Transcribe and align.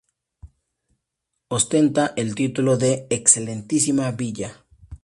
Ostenta 1.49 2.11
el 2.17 2.33
título 2.33 2.75
de 2.75 3.05
"Excelentísima 3.11 4.09
Villa". 4.09 4.65